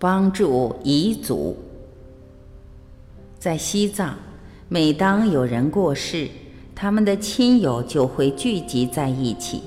[0.00, 1.54] 帮助彝族。
[3.38, 4.16] 在西藏，
[4.66, 6.26] 每当有人过世，
[6.74, 9.60] 他们的亲友就会聚集在一起，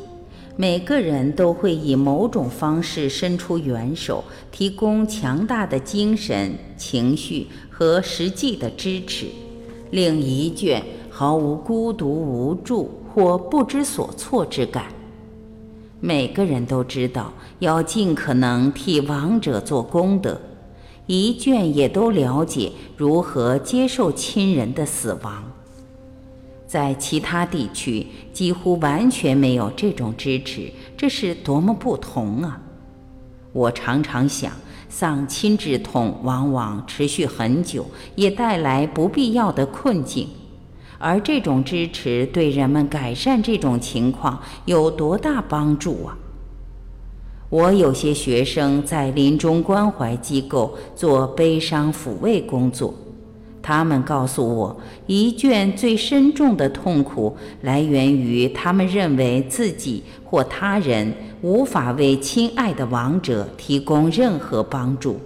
[0.56, 9.28] 每个人都会以某种方式伸出援手，提供强大的精神、情绪和实际的支持，
[9.92, 14.93] 令一卷毫无孤独、无助或不知所措之感。
[16.06, 20.38] 每个人都知道要尽可能替亡者做功德，
[21.08, 25.50] 一卷也都了解如何接受亲人的死亡。
[26.68, 32.60] 在其他地区几乎完全没有这种支持，这是多么不同啊！
[33.54, 34.52] 我常常想，
[34.90, 40.28] 丧亲之痛往往持续很久，也带来不必要的困境。
[41.04, 46.18] 而这种支持对人们改善这种情况有多大帮助啊？
[47.50, 52.94] 我有些学生在临终关怀机构做悲伤抚慰工作，
[53.62, 65.20] 他们告诉我，一卷最深重的痛苦来源于他们认为自己或他人无法为亲爱的亡者提供任何帮助。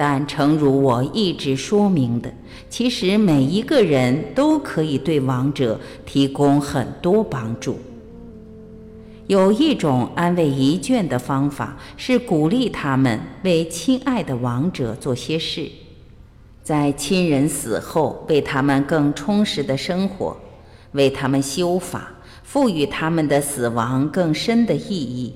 [0.00, 2.32] 但诚如我一直说明的，
[2.70, 7.80] 其实每一个人都可以对亡者提供很多帮助。
[9.26, 15.68] 有一种安慰遗眷的方法是鼓励他们为亲爱的亡者做些事，
[16.62, 20.36] 在亲人死后为他们更充实的生活，
[20.92, 22.12] 为他们修法，
[22.44, 25.34] 赋予他们的死亡更深的意义。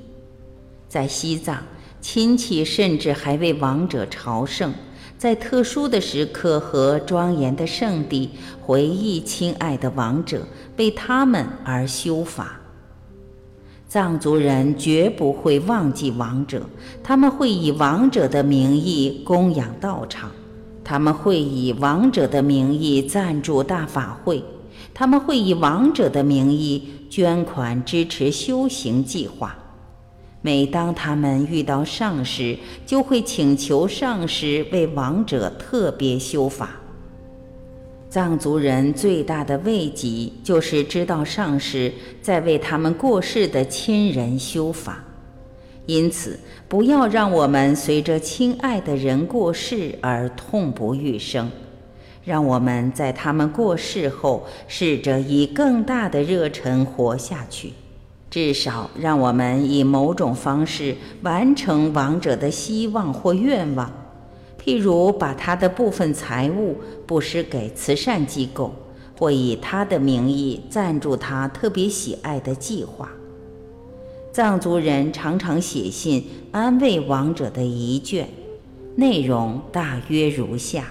[0.89, 1.61] 在西藏。
[2.03, 4.75] 亲戚甚至还为亡者朝圣，
[5.17, 8.28] 在特殊的时刻和庄严的圣地
[8.61, 10.42] 回忆亲爱的亡者，
[10.77, 12.61] 为他们而修法。
[13.89, 16.67] 藏族人绝不会忘记亡者，
[17.05, 20.33] 他们会以亡者的名义供养道场，
[20.83, 24.42] 他们会以亡者的名义赞助大法会，
[24.92, 29.57] 他们会以亡者的名义捐款支持修行计划。
[30.42, 36.70] 每当他们遇到上师，就会请求上师为亡者特别修法。
[38.11, 45.03] 藏族人最大的慰藉就是知道上师在为他们过世的亲人修法，
[45.86, 46.39] 因此
[46.69, 51.51] 不要让我们随着亲爱的人过世而痛不欲生，
[52.24, 57.73] 让我们在他们过世后试着以更大的热忱活下去。
[58.33, 63.93] 至少让我们以某种方式完成亡者的希望或愿望，
[64.59, 68.75] 譬如把他的部分财物布施给慈善机构，
[69.19, 73.11] 或以他的名义赞助他特别喜爱的计划。
[74.33, 78.25] 藏族人常常写信安慰亡者的遗眷，
[78.97, 80.87] 内容大约如下：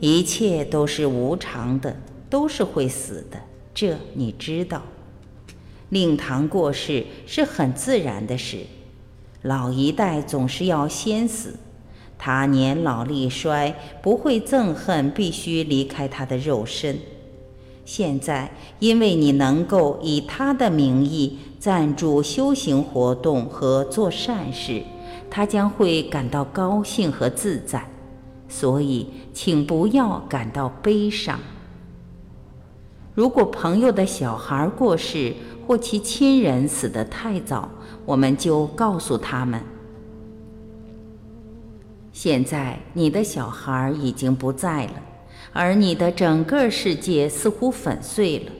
[0.00, 1.94] 一切都是无常的，
[2.30, 3.38] 都是会死的，
[3.74, 4.80] 这你知道。
[5.88, 8.58] 令堂过世是很自然的事，
[9.42, 11.56] 老一代总是要先死。
[12.18, 16.98] 他年老力衰，不会憎恨必须离开他的肉身。
[17.84, 24.82] 现在，因为你能够以他的名义赞助修行活动和做善事，
[25.30, 27.86] 他将会感到高兴和自在。
[28.48, 31.38] 所以，请不要感到悲伤。
[33.16, 35.32] 如果朋友的小孩过世，
[35.66, 37.66] 或其亲人死得太早，
[38.04, 39.58] 我们就告诉他们：
[42.12, 44.92] 现在你的小孩已经不在了，
[45.54, 48.52] 而你的整个世界似乎粉碎了。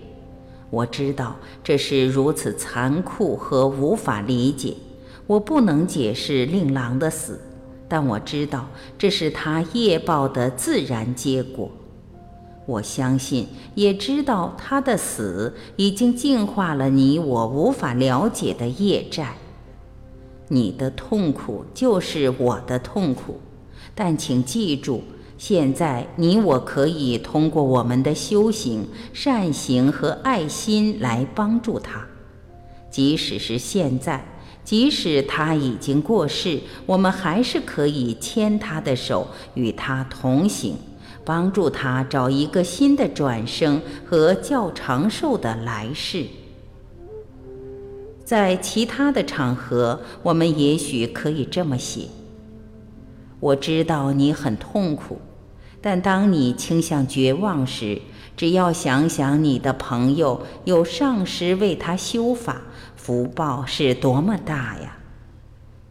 [0.71, 4.73] 我知道这是如此残酷和无法理解，
[5.27, 7.39] 我不能解释令郎的死，
[7.87, 11.71] 但我知道这是他业报的自然结果。
[12.67, 19.37] 我相信，也知道他的死已经净化了你我无法了解的业债。
[20.49, 23.41] 你的痛苦就是我的痛苦，
[23.95, 25.03] 但请记住，
[25.39, 32.07] 现在你我可以通过我们的修行、善行和爱心来帮助他。
[32.91, 34.25] 即使是现在，
[34.65, 40.77] 即使他已经过世，我们还是可以牵他的手，与他同行。
[41.27, 46.25] 帮助他找一个新的转生和较长寿的来世。
[48.25, 52.09] 在其他的场合，我们也许可以这么写：
[53.41, 55.21] 我知道你很痛苦，
[55.81, 58.01] 但当你倾向绝望时，
[58.37, 62.63] 只要想想你的朋友有上师为他修法，
[62.95, 64.97] 福报是多么大呀！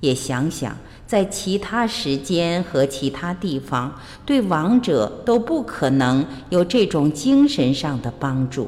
[0.02, 3.94] 也想想，在其他时间和其他地方，
[4.26, 8.68] 对亡者都不可能有这种精神上的帮助。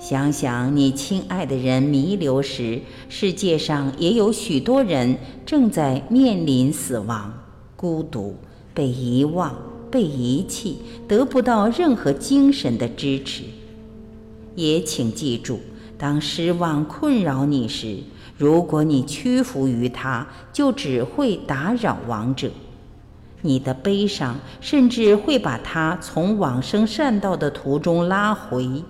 [0.00, 5.16] 想想你亲爱的人弥留时，世界上也有许多人
[5.46, 7.32] 正在面临死亡、
[7.76, 8.36] 孤独、
[8.74, 9.54] 被遗忘、
[9.90, 10.78] 被遗弃，
[11.08, 13.44] 得不到任何精神的支持。
[14.56, 15.60] 也请记住，
[15.96, 17.98] 当失望困扰你时，
[18.36, 22.50] 如果你屈服于它，就只会打扰亡者。
[23.42, 28.82] 你的悲伤甚至会把他从往生善道的途中拉回。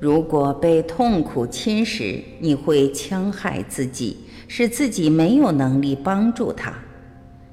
[0.00, 4.16] 如果被痛苦侵蚀，你会戕害自己，
[4.48, 6.74] 使自己没有能力帮助他。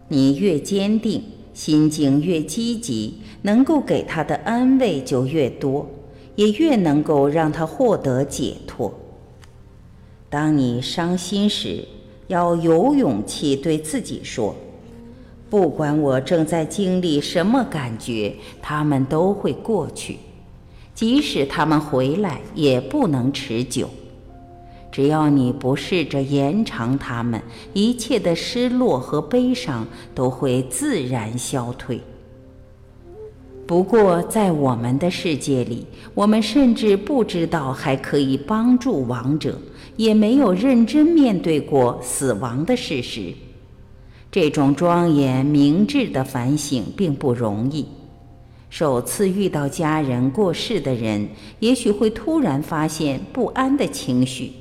[0.07, 5.87] 你越坚定，心境越积极，能够给他的安慰就越多，
[6.35, 8.93] 也越能够让他获得解脱。
[10.33, 11.85] 当你伤心时，
[12.25, 14.55] 要有勇气对自己说
[15.47, 20.17] ：“不管我正在经历什么感觉，他们都会过去。”
[20.95, 23.87] 即使他们回来，也不能持久。
[24.91, 27.39] 只要你不试着延长他们，
[27.73, 29.85] 一切的失落和悲伤
[30.15, 32.01] 都会自然消退。
[33.67, 35.85] 不过，在我们的世界里，
[36.15, 39.57] 我们甚至不知道还可以帮助亡者，
[39.95, 43.33] 也没有认真面对过死亡的事实。
[44.31, 47.85] 这种庄严明智的反省并不容易。
[48.69, 51.29] 首次遇到家人过世的人，
[51.59, 54.51] 也许会突然发现不安的情绪、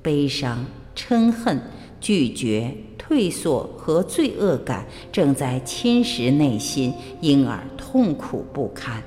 [0.00, 0.64] 悲伤、
[0.96, 1.60] 嗔恨、
[2.00, 9.02] 拒绝、退缩和罪恶感正在侵蚀内心，因而痛苦不堪。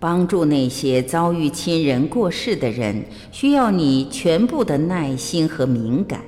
[0.00, 6.22] 帮助那些遭遇亲人过世的人，需要你全部的耐心和敏感。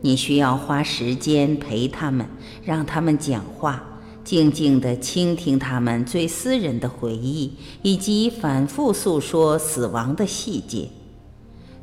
[0.00, 2.26] 你需要花时间陪他们，
[2.64, 3.84] 让他们讲话。
[4.24, 7.52] 静静地倾听他们最私人的回忆，
[7.82, 10.88] 以及反复诉说死亡的细节。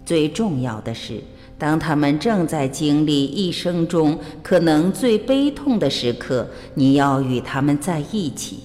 [0.06, 1.22] 最重要的是，
[1.58, 8.60] 当他们正在经历一生中可能最悲痛的时刻，你要与他们在一起。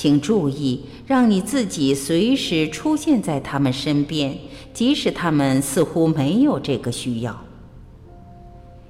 [0.00, 4.38] 请注意，让你自己随时出现在他们身边，
[4.72, 7.36] 即使他们似乎没有这个需要。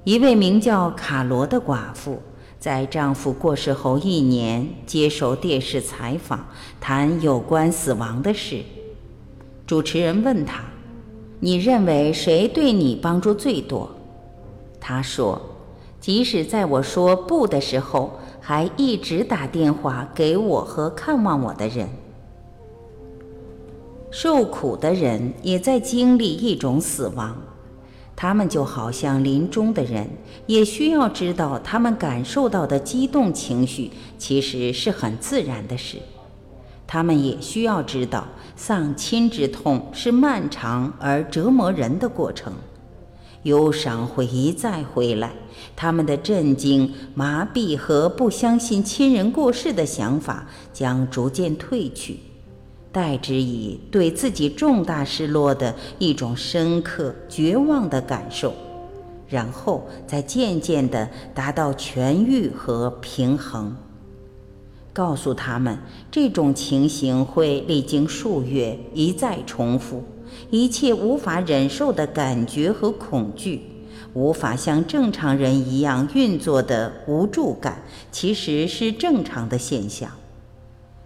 [0.04, 2.20] 一位名叫卡罗的寡妇。
[2.58, 6.46] 在丈夫过世后一年，接受电视采访，
[6.78, 8.62] 谈有关死亡的事。
[9.66, 10.62] 主持人问她
[11.40, 13.88] ：“你认为谁对你帮助最多？”
[14.78, 15.40] 她说
[16.02, 21.86] ：“即使在我说不的时候，还一直打电话给我和看望我的人。
[24.10, 27.36] 受苦的人也在经历一种死亡。”
[28.16, 30.08] 他们就好像临终的人，
[30.46, 35.98] 也需要知道，他们感受到的激动情绪其实是很自然的事。
[36.86, 42.54] 他们也需要知道，丧亲之痛是漫长而折磨人的过程，
[43.44, 45.32] 忧伤会一再回来，
[45.76, 52.18] 他们的震惊、麻痹和不相信亲人过世的想法将逐渐褪去。
[52.90, 58.52] 代之以对自己重大失落的一种深刻绝望的感受，
[59.28, 63.76] 然后再渐渐地达到痊愈和平衡。
[64.92, 65.78] 告诉他们，
[66.10, 70.02] 这种情形会历经数月，一再重复。
[70.50, 73.62] 一切无法忍受的感觉和恐惧，
[74.14, 80.10] 无法像正常人一样运作的无助感，其实是正常的现象。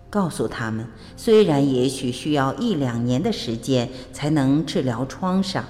[0.09, 0.87] 告诉他们，
[1.17, 5.65] 虽然也许需要一两年的时间才能治疗创伤，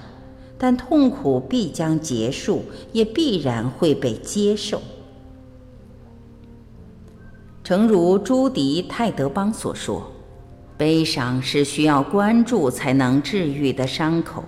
[0.57, 4.81] 但痛苦必将结束，也必然会被接受。
[7.63, 10.11] 诚如朱迪·泰德邦所说
[10.77, 14.43] ：“悲伤是需要关注才能治愈的伤口。”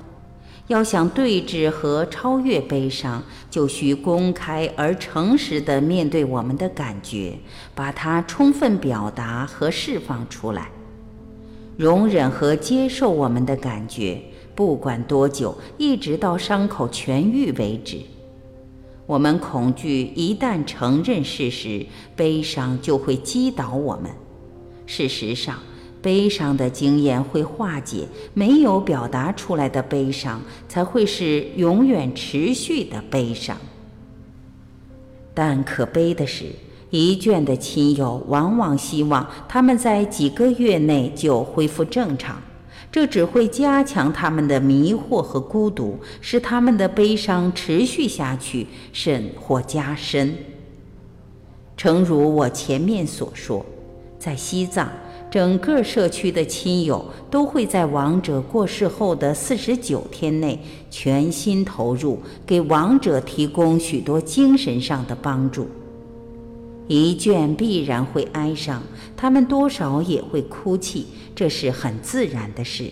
[0.68, 7.38] 要想对峙和超越悲伤，就需公开而诚实地面对我们的感觉，
[7.76, 10.72] 把它充分表达和释放出来，
[11.78, 14.20] 容忍和接受我们的感觉，
[14.56, 18.00] 不管多久，一直到伤口痊愈为止。
[19.06, 24.10] 我们恐惧一旦承认事实，悲伤就会击倒我们。
[24.88, 25.60] 事实上。
[26.06, 33.58] 悲伤的经验会化解，没有表达出来的悲伤才会是永远持续的悲伤。
[35.34, 36.46] 但可悲的是，
[36.92, 42.40] 一卷的亲友往往希望他们在几个月内就恢复正常，
[42.92, 50.36] 这只会加强他们的迷惑和孤独，使他们的悲伤持续下去，甚或加深。
[51.76, 53.66] 诚如我前面所说，
[54.20, 54.88] 在西藏。
[55.30, 60.58] 整个社区的亲友都会在亡者过世后的四十九天内
[60.90, 65.68] 全心投入，给亡者提供许多精神上的帮助。
[66.88, 68.82] 一卷必然会哀伤，
[69.18, 72.90] 他们多少也会哭泣，这是很自然的事。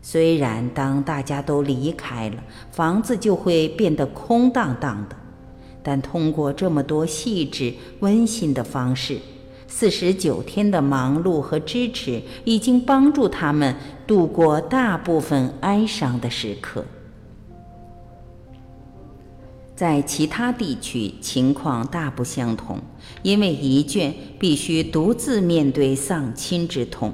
[0.00, 2.36] 虽然当大家都离开了，
[2.70, 5.16] 房子就会变得空荡荡的，
[5.82, 9.18] 但通过这么多细致温馨的方式。
[9.74, 13.74] 四十九天的忙碌和支持，已经帮助他们
[14.06, 16.84] 度过大部分哀伤的时刻。
[19.74, 22.78] 在其他地区情况大不相同，
[23.22, 27.10] 因为遗眷必须独自面对丧亲之痛，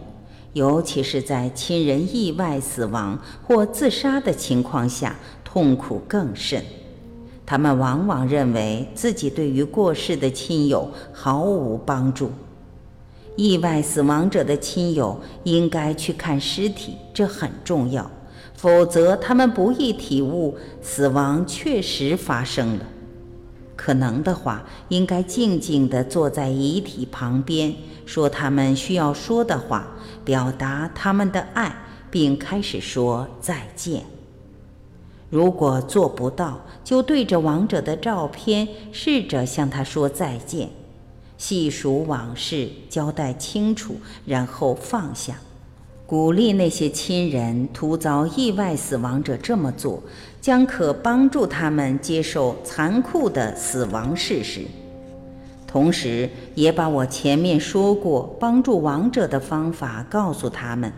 [0.52, 6.62] 尤其是在亲人意外死亡或自杀的情况下，痛苦更甚。
[7.46, 12.30] 他们往往认为自己对于过世的亲友毫无帮助。
[13.38, 18.10] 意外死亡者的亲友应该去看尸体，这很重要。
[18.54, 22.84] 否则，他们不易体悟死亡确实发生了。
[23.76, 27.72] 可能的话，应该静静地坐在遗体旁边，
[28.04, 29.86] 说他们需要说的话，
[30.24, 31.72] 表达他们的爱，
[32.10, 34.02] 并开始说再见。
[35.30, 40.70] 如果做不到，就对着亡者的照片，试着向他说再见。
[41.38, 45.38] 细数往事，交代清楚，然后放下。
[46.04, 50.02] 鼓励那些亲人突遭意外死亡者这么做，
[50.40, 54.62] 将可帮助他们接受残酷的死亡事实。
[55.66, 60.90] 同时，也把我前面说过帮助亡者的方法告诉他们，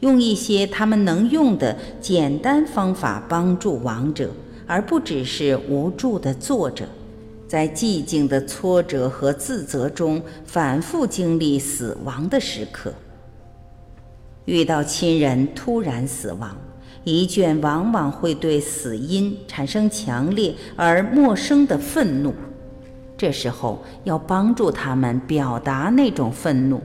[0.00, 4.30] 用一些他们能用的简单方法帮助亡者，
[4.66, 6.86] 而不只是无助地坐着。
[7.50, 12.94] 在寂静的挫折和自责中反复经历死亡的时刻，
[14.44, 16.56] 遇到亲人突然死亡，
[17.02, 22.32] 一卷往往会对死因产生强烈而陌生的愤怒。
[23.18, 26.80] 这时候要帮助他们表达那种愤怒，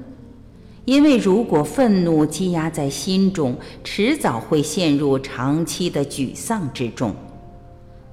[0.86, 7.14] 因为如果愤怒积压在心中，迟早会陷入长期的沮丧之中。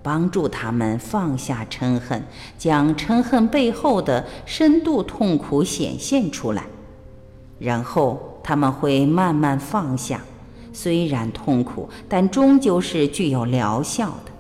[0.03, 2.23] 帮助他们放下嗔恨，
[2.59, 6.65] 将嗔恨背后的深度痛苦显现出来，
[7.59, 10.21] 然后他们会慢慢放下。
[10.73, 14.33] 虽然痛苦，但终究是具有疗效的。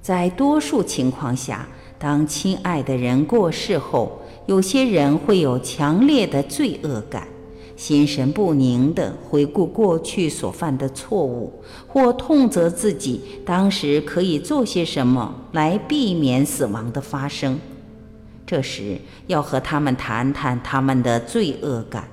[0.00, 1.66] 在多数情况下，
[1.98, 7.28] 当亲爱的人过世后，有些人会有强烈的罪恶感。
[7.76, 11.52] 心神不宁地回顾过去所犯的错误，
[11.86, 17.60] 或痛责自己当时可以做些什么来避免死亡的发生。
[18.46, 22.08] 这时要和他们谈谈他们的罪恶感，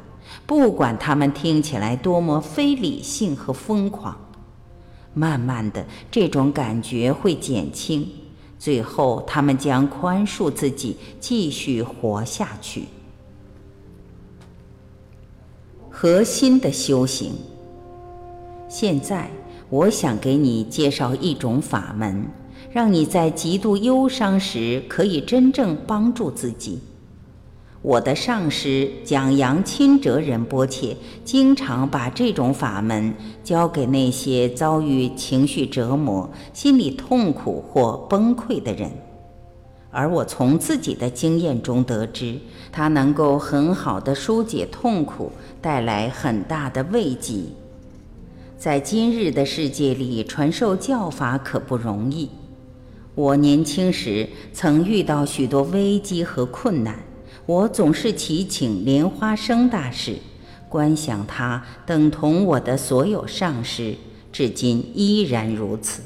[0.45, 4.17] 不管他们听起来多么非理性和疯狂。
[5.13, 8.05] 慢慢的，这种感觉会减轻，
[8.57, 12.85] 最后他们将宽恕自己，继续活下去。
[15.95, 17.33] 核心的修行。
[18.67, 19.29] 现在，
[19.69, 22.25] 我想给你介绍一种法门，
[22.71, 26.79] 让你在极度忧伤时可以真正帮助自己。
[27.83, 38.89] 我的上师蒋扬钦哲仁波切经常把这种法门教给那些遭遇情绪折磨、心理痛苦或崩溃的人。
[39.93, 42.39] 而我从自己的经验中得知，
[42.71, 45.31] 它能够很好的疏解痛苦，
[45.61, 47.43] 带来很大的慰藉。
[48.57, 52.27] 在今日的世界里，传授教法可不容易。
[53.13, 56.97] 我年轻时曾遇到许多危机和困难，
[57.45, 60.15] 我总是祈请莲花生大师，
[60.67, 63.93] 观想他等同我的所有上师，
[64.31, 66.01] 至今依然如此。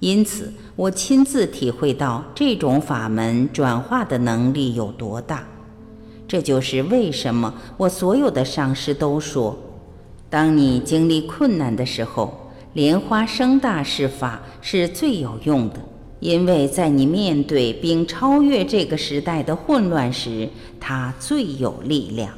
[0.00, 5.46] 因此，我亲自体会到这种法门转化的能力有多大。
[6.26, 9.58] 这就是为什么我所有的上师都说：
[10.28, 15.80] 当你经历困难的时候，莲花生大师法是最有用的，
[16.20, 22.32] 因为在你面对并超越这个时代的混乱时，它最有力量。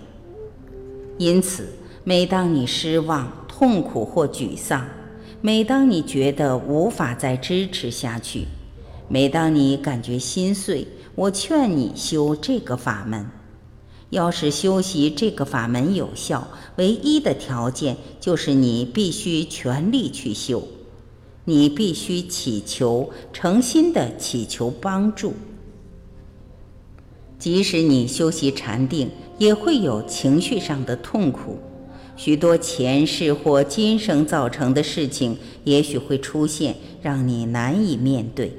[1.18, 1.68] 因此，
[2.02, 4.84] 每当你失望、痛苦或沮丧，
[5.44, 8.46] 每当你觉得无法再支持下去，
[9.08, 13.26] 每当你感觉心碎，我劝你修这个法门。
[14.10, 16.46] 要是修习这个法门有效，
[16.76, 20.62] 唯一的条件就是你必须全力去修，
[21.44, 25.34] 你必须祈求，诚心的祈求帮助。
[27.36, 31.58] 即使你修习禅定，也会有情绪上的痛苦，
[32.16, 38.52] 许多前世或今生造成的事情，也许会出现，让你难以面对。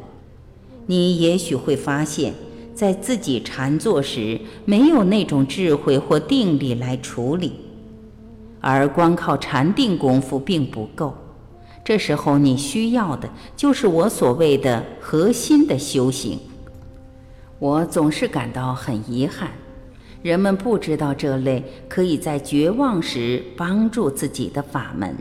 [0.87, 2.33] 你也许会发现。
[2.75, 7.53] 在自己禅坐时，没有那种智慧或定力来处理，
[8.59, 11.13] 而光靠禅定功夫并不够。
[11.83, 16.39] 这时候你需要的就是我所谓的核心的修行。
[17.59, 19.51] 我总是感到很遗憾，
[20.23, 25.15] 人们不知道这类可以在绝望时帮助自己的法门。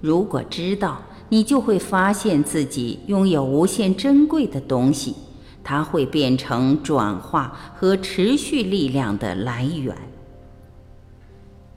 [0.00, 5.14] 如果知道，你就会发现自己拥有无限珍贵的东西。
[5.64, 9.94] 它会变成转化和持续力量的来源。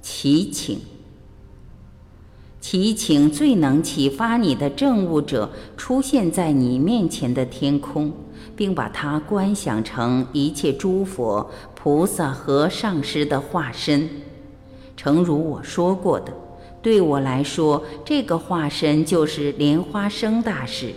[0.01, 0.79] 祈请，
[2.61, 8.13] 祈请最能启发你的证悟者出现在你面前的天空，
[8.55, 11.51] 并把它观想成一切诸佛、
[11.83, 14.07] 菩萨和上师的化身。
[14.95, 16.31] 诚如我说过的，
[16.79, 20.93] 对我来说，这个化身就是莲花生大师。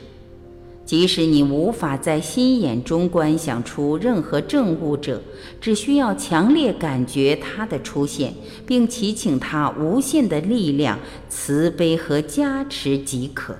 [0.84, 5.22] 即使你无法在心眼中观想出任何证物者，
[5.58, 8.34] 只需要强烈感觉它的出现，
[8.66, 10.98] 并祈请它无限的力量、
[11.30, 13.56] 慈悲和加持即可。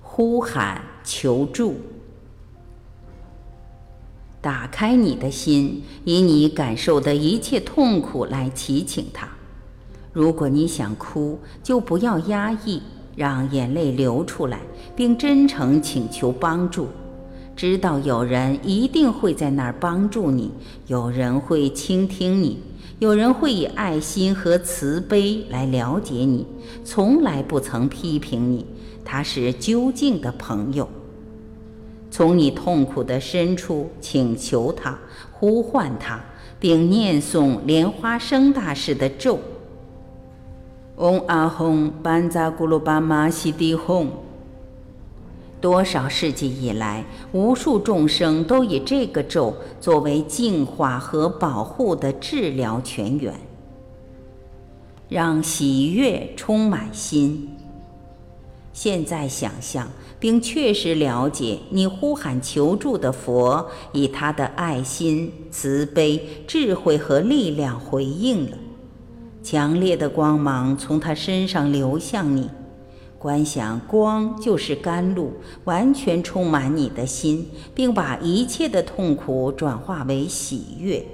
[0.00, 1.74] 呼喊求助，
[4.40, 9.28] 打开你的心，以你感受的一切痛苦来祈请它。
[10.12, 12.82] 如果你想哭，就不要压抑。
[13.16, 14.60] 让眼泪流出来，
[14.96, 16.86] 并真诚请求帮助，
[17.54, 20.50] 知道有人一定会在那儿帮助你，
[20.86, 22.60] 有人会倾听你，
[22.98, 26.46] 有人会以爱心和慈悲来了解你，
[26.82, 28.64] 从来不曾批评你，
[29.04, 30.88] 他是究竟的朋友。
[32.10, 34.98] 从你痛苦的深处请求他，
[35.32, 36.20] 呼唤他，
[36.58, 39.38] 并念诵莲花生大师的咒。
[40.96, 44.06] 嗡阿吽班扎咕噜巴玛西迪吽。
[45.60, 53.34] 多少世纪以来，无数众生都以这个咒作为净化和保护的治疗泉源，
[55.08, 57.48] 让喜悦充满心。
[58.82, 59.86] 现在想象
[60.18, 68.56] 并确实了解，你呼喊求助的佛，以他的爱心、慈悲、智慧和力量回应了。
[69.42, 72.48] 强烈的光芒从他身上流向你，
[73.18, 75.30] 观想光就是甘露，
[75.64, 81.04] 完全充满你的心，并把一切的痛苦转化为喜悦。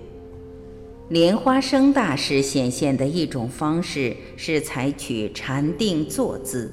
[1.09, 6.73] 莲花生大师显现的一种方式是采取禅定坐姿，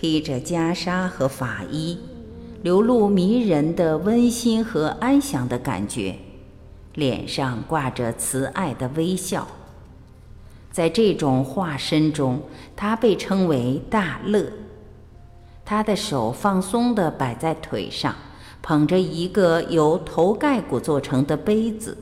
[0.00, 1.98] 披着袈裟和法衣，
[2.62, 6.16] 流露迷人的温馨和安详的感觉，
[6.94, 9.46] 脸上挂着慈爱的微笑。
[10.72, 12.40] 在这种化身中，
[12.74, 14.50] 他被称为大乐。
[15.66, 18.14] 他的手放松地摆在腿上，
[18.62, 21.98] 捧着一个由头盖骨做成的杯子，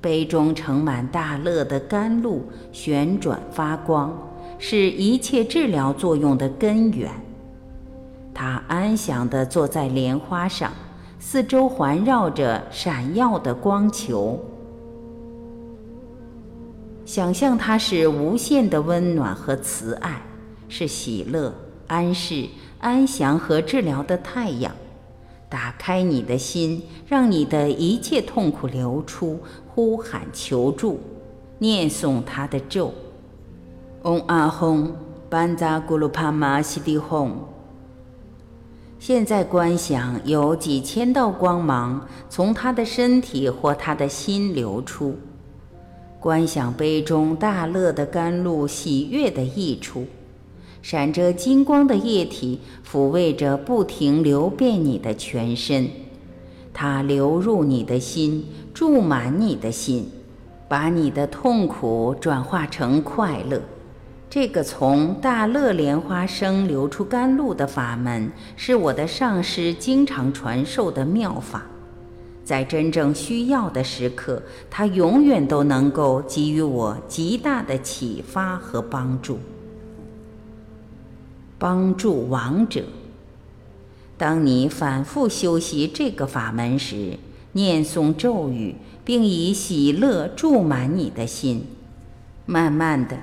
[0.00, 4.16] 杯中盛满大乐的甘露，旋转发光，
[4.58, 7.10] 是一切治疗作用的根源。
[8.34, 10.72] 他安详地坐在莲花上，
[11.18, 14.38] 四周环绕着闪耀的光球。
[17.04, 20.20] 想象它是无限的温暖和慈爱，
[20.68, 21.52] 是喜乐、
[21.86, 22.46] 安适、
[22.80, 24.70] 安详和治疗的太阳。
[25.48, 31.00] 打开你的心，让你的一切痛苦流出，呼喊求助，
[31.58, 32.92] 念诵他的咒：
[34.02, 34.92] 嗡阿吽，
[35.28, 37.32] 班扎咕噜帕玛西迪吽。
[39.00, 45.16] 现在观想有几千道光芒从他的身体或他的心流出。
[46.20, 50.06] 观想杯中大乐的甘露，喜悦的溢出，
[50.80, 55.90] 闪着金光的液体抚慰着不停流遍你的全身，
[56.72, 60.08] 它流入你的心，注满你的心，
[60.68, 63.60] 把你的痛苦转化成快乐。
[64.30, 71.62] 这个从大乐莲花生流出甘露的法门，是我的上师经常传授的妙法。
[72.44, 79.38] 在真正需要的时刻，他永远都能够给予我极大的启发和帮助。
[81.58, 82.84] 帮助亡者。
[84.18, 87.18] 当你反复修习这个法门时，
[87.52, 91.66] 念诵咒语，并以喜乐注满你的心。
[92.46, 93.18] 慢慢的，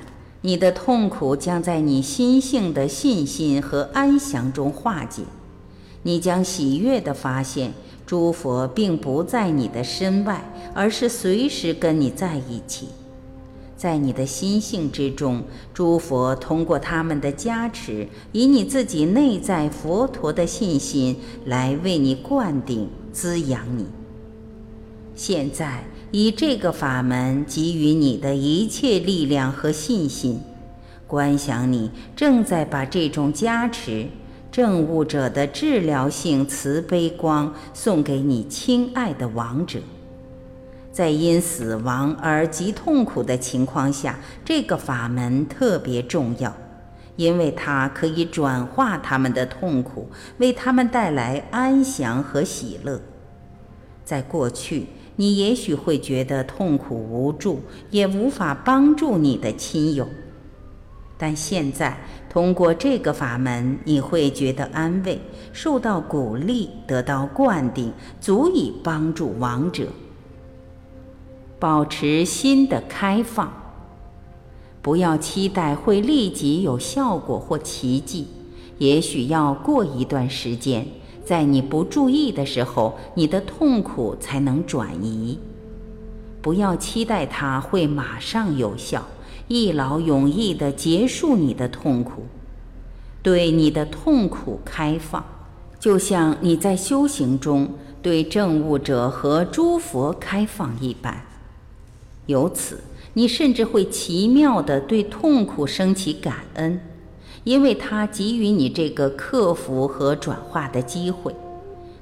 [0.45, 5.23] 你的痛苦将在你心性的信心和安详中化解。
[6.03, 7.73] 你将喜悦地发现，
[8.05, 12.89] 诸佛并不在你的身外，而是随时跟你在一起。
[13.75, 15.41] 在你的心性之中，
[15.73, 23.87] 诸佛通过他们的加持，以你自己内在佛陀的信心来为你灌顶、滋养你。
[25.15, 25.83] 现在
[26.17, 30.39] 以这个法门给予你的一切力量和信心，
[31.05, 34.07] 观想你正在把这种加持、
[34.49, 39.81] 证悟者的治疗性慈悲光送给你亲爱的亡者。
[40.89, 46.55] 在因死亡而极痛苦的情况下，这个法门特别重要，
[47.17, 53.01] 因为它可以转化他们的痛苦，为他们带来安详和喜乐。
[54.05, 54.85] 在过去，
[55.17, 60.07] 你也许会觉得痛苦无助，也无法帮助你的亲友，
[61.17, 61.97] 但现在
[62.29, 65.21] 通过这个法门，你会觉得安慰，
[65.53, 69.87] 受到鼓励，得到灌顶，足以帮助亡者。
[71.57, 73.53] 保持心的开放，
[74.81, 78.27] 不要期待会立即有效果或奇迹，
[78.77, 80.85] 也许要过一段时间，
[81.25, 85.39] 在你不注意的时候，你的痛苦才能转移。
[86.41, 89.07] 不要期待它会马上有效，
[89.47, 92.27] 一劳永逸地结束你的痛苦。
[93.23, 95.25] 对你的痛苦开放，
[95.79, 97.69] 就像你在修行中
[98.03, 101.25] 对证悟者和诸佛开放一般。
[102.27, 102.81] 由此，
[103.13, 106.79] 你甚至会奇妙地对痛苦升起感恩，
[107.45, 111.33] 因为它给予你这个克服和转化的机会。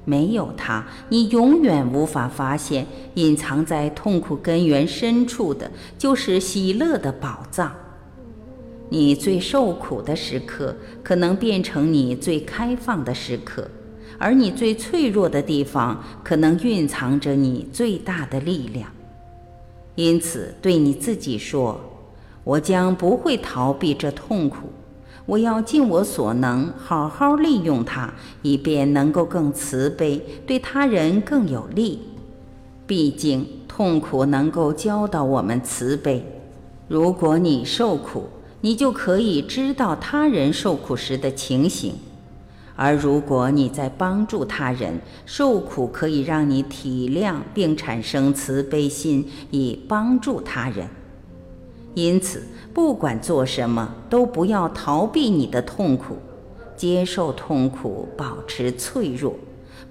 [0.06, 7.72] 没有它，你永远无法发现隐藏在痛苦根源深处的就是喜乐的宝藏。
[8.90, 13.66] 你最受苦的时刻，可能变成你最开放的时刻，
[14.18, 18.90] 而你最脆弱的地方，可能蕴藏着你最大的力量。
[19.94, 21.80] 因此，对你自己说
[22.44, 24.68] ：“我将不会逃避这痛苦，
[25.26, 32.00] 我要尽我所能，好好利用它，以便能够更慈悲，对他人更有利。
[32.86, 36.24] 毕竟，痛苦能够教导我们慈悲。
[36.88, 38.24] 如果你受苦，
[38.60, 41.94] 你就可以知道他人受苦时的情形。”
[42.76, 50.88] 而如果你在帮助他人受苦，可以让你体谅并产生慈悲心，以帮助他人。
[51.94, 56.16] 因此，不管做什么，都不要逃避你的痛苦，
[56.76, 59.34] 接受痛苦，保持脆弱。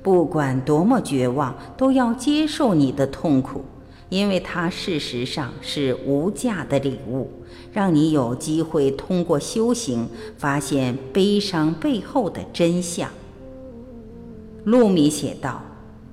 [0.01, 3.63] 不管多么绝望，都要接受你的痛苦。
[4.09, 7.31] 因为它事实上是无价的礼物，
[7.71, 13.09] 让你有机会通过修行发现悲伤背后的真相。
[14.65, 15.63] 路米写道：“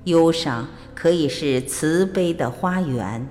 [0.05, 3.27] 忧伤可以是慈悲的花园。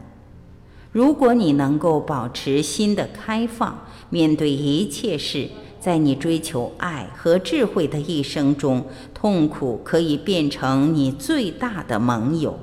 [0.92, 5.48] 如果你能够保持心的开放，面对一切事，
[5.78, 12.58] 在你追求爱和智慧的一生中，痛苦可以变成你最大的盟友。”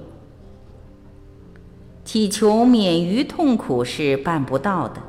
[2.04, 5.02] 祈求免于痛苦是办不到的，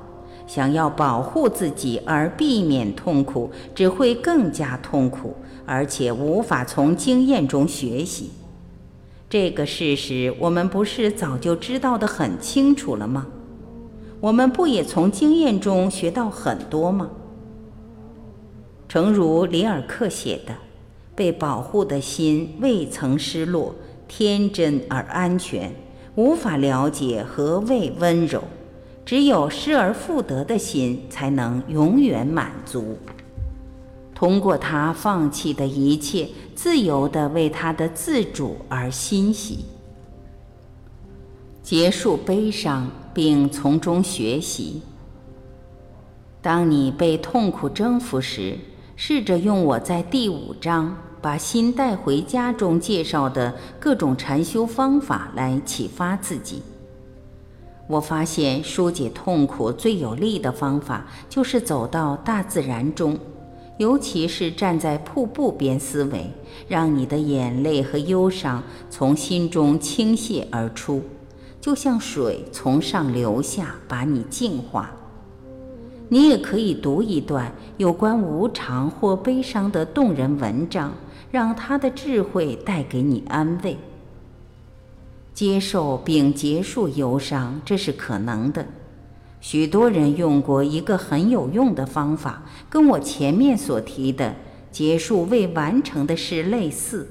[0.46, 5.34] 想要保护自己而避免痛苦，只会更加痛苦，
[5.66, 8.30] 而且无法从经验中学习。
[9.30, 13.26] 这个事实我们不是早就知道的很清楚了吗？
[14.20, 17.10] 我们不也从经验中学到很多吗？
[18.88, 20.54] 诚如里尔克写的
[21.14, 23.74] ：“被保护的心未曾失落，
[24.08, 25.74] 天真而安全。”
[26.16, 28.42] 无法了解何谓温柔，
[29.04, 32.98] 只有失而复得的心才能永远满足。
[34.18, 39.64] 通过他放弃的一切，自由地为他的自主而欣喜，
[41.62, 44.82] 结束悲伤并从中学习。
[46.42, 48.58] 当你被痛苦征服时，
[48.96, 50.96] 试着用我在第五章。
[51.20, 56.62] 把心带回家中介绍的各种禅修方法来启发自己。
[57.88, 63.18] 我发现疏解痛苦最有力的方法就是走到大自然中，
[63.78, 66.30] 尤其是站在瀑布边思维，
[66.68, 71.02] 让你的眼泪和忧伤从心中倾泻而出，
[71.60, 74.90] 就像水从上流下，把你净化。
[76.10, 80.92] 你也可以读一段有关无常或悲伤的动人文章。
[81.30, 83.76] 让他的智慧带给你安慰。
[85.34, 88.64] 接受并结束忧伤，这是可能的。
[89.40, 94.34] 许多人用过一个很有用的方法，跟我前面所提的
[94.70, 97.08] 结束未完成的事类似。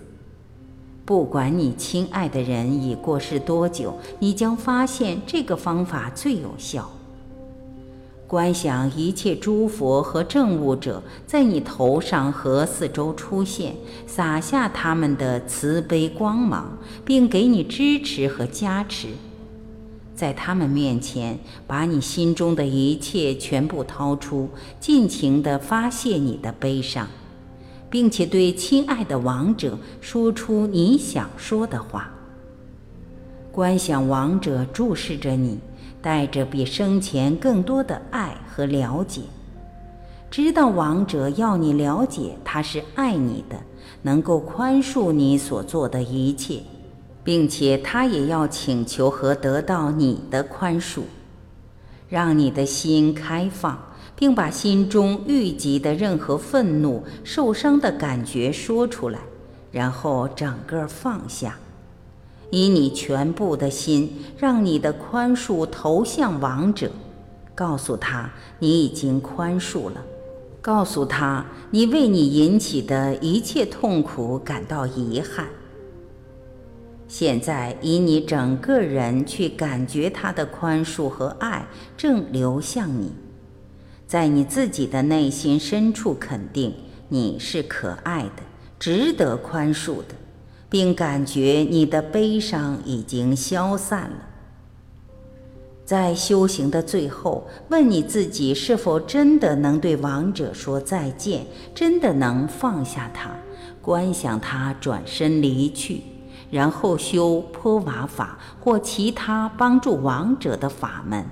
[1.06, 6.92] 不管你亲爱的人已过世多久，你将发现这个方法最有效。
[8.28, 13.74] 观想一切诸佛和正悟者在你头上和四周出现，
[14.06, 19.08] 洒下他们的慈悲光芒，并给你支持和加持。
[20.18, 24.50] 在他们面前，把你心中的一切全部掏出，
[24.82, 27.08] 尽情地发泄你的悲伤。
[27.90, 32.12] 并且对亲爱的王者说出你想说的话。
[33.52, 35.58] 观想王者注视着你，
[36.02, 39.22] 带着比生前更多的爱和了解，
[40.30, 43.58] 知道王者要你了解他是爱你的，
[44.02, 46.62] 能够宽恕你所做的一切，
[47.28, 51.02] 并且他也要请求和得到你的宽恕，
[52.08, 53.78] 让你的心开放。
[54.16, 59.20] 并把心中郁积的任何愤怒、受伤的感觉说出来，
[59.72, 61.60] 然后整个放下，
[62.50, 66.90] 以你全部的心，让你的宽恕投向王者，
[67.54, 70.04] 告诉他你已经宽恕了，
[70.62, 75.46] 告诉他你为你引起的一切痛苦感到遗憾。
[77.08, 81.66] 现在以你整个人去感觉他的宽恕和爱
[81.96, 83.12] 正流向你。
[84.06, 86.74] 在你自己的内心深处，肯定
[87.10, 88.44] 你是可爱的，
[88.80, 90.16] 值得宽恕的，
[90.70, 94.28] 并感觉你的悲伤已经消散了。
[95.86, 103.34] 在修行的最后，问你自己是否真的能对亡者说再见，真的能放下他，
[103.82, 106.02] 观想他转身离去，
[106.50, 111.26] 然后修泼瓦法或其他帮助亡者的法门。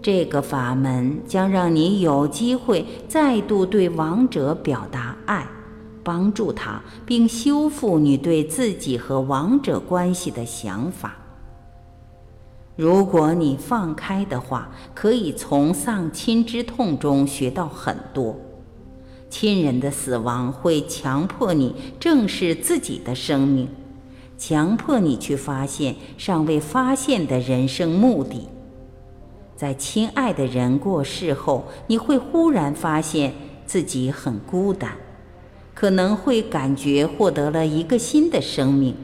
[0.00, 5.46] 这个法门将让你有机会再度对亡者表达爱，
[6.04, 11.16] 帮助他，并修复你对自己和亡者关系的想法。
[12.76, 18.36] 如果你放开的话，可以从丧亲之痛中学到很多。
[19.28, 23.68] 亲人的死亡会强迫你正视自己的生命，
[24.38, 28.48] 强迫你去发现尚未发现的人生目的。
[29.56, 33.34] 在亲爱的人过世后，你会忽然发现
[33.66, 34.92] 自己很孤单，
[35.74, 38.94] 可能会感觉获得了一个新的生命，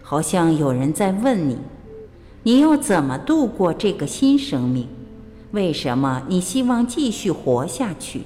[0.00, 1.58] 好像有人在问你：
[2.44, 4.86] 你要怎么度过这个新生命？
[5.50, 8.22] 为什么你希望继续活下去？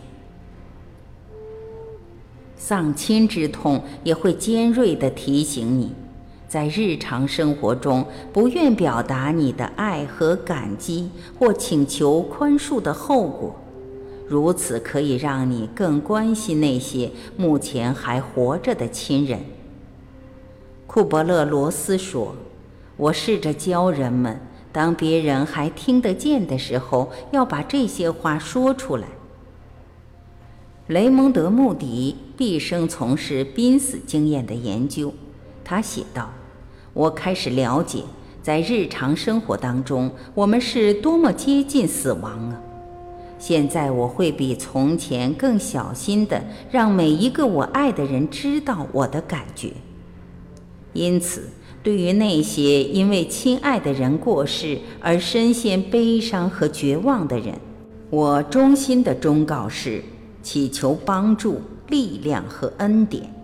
[2.55, 5.93] 丧亲之痛也会尖锐地提醒你。
[6.55, 13.57] 在日常生活中，不愿表达你的爱和感激，或请求宽恕的后果，
[14.29, 19.41] 如此可以让你更关心那些目前还活着的亲人。
[20.87, 22.37] 库伯勒罗斯说
[22.97, 24.41] ：“我试着教人们，
[24.71, 29.09] 当别人还听得见的时候，要把这些话说出来。”
[30.87, 35.13] 雷蒙德·穆迪毕生从事濒死经验的研究，
[35.65, 36.31] 他写道。
[36.95, 38.05] 我开始了解，
[38.41, 42.61] 在日常生活当中，我们是多么接近死亡啊！
[43.37, 49.73] 现在我会比从前更小心地让每一个我爱的人知道我的感觉。
[50.93, 51.49] 因此，
[51.83, 57.59] 对于那些因为亲爱的人过世而深陷悲伤和绝望的人，
[58.09, 60.01] 我衷心的忠告是：
[60.45, 63.35] 祈求帮助、力量和恩典，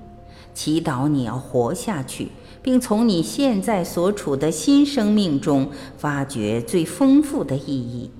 [0.54, 2.28] 祈祷你要活下去。
[2.62, 8.10] 并从你现在所处的新生命中发掘最丰富的意义。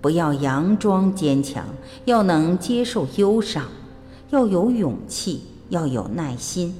[0.00, 1.64] 不要佯装坚强，
[2.04, 3.64] 要能接受忧伤，
[4.30, 6.74] 要有勇气，要有耐心。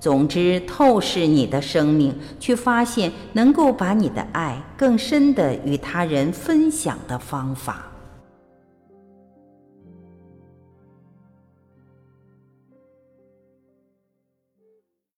[0.00, 7.87] 总之，透视你的生命，去发现能够把你的爱更深地与他人分享的方法。